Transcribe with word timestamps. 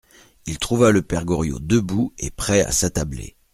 Il 0.47 0.57
trouva 0.57 0.89
le 0.89 1.03
père 1.03 1.25
Goriot 1.25 1.59
debout 1.59 2.11
et 2.17 2.31
prêt 2.31 2.61
à 2.65 2.71
s'attabler. 2.71 3.35